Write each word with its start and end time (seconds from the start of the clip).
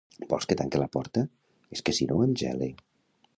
Vols 0.29 0.47
que 0.53 0.55
tanque 0.61 0.79
la 0.83 0.87
porta? 0.97 1.23
És 1.77 1.85
que 1.89 1.95
si 1.99 2.09
no, 2.13 2.19
em 2.29 2.35
gele. 2.45 2.71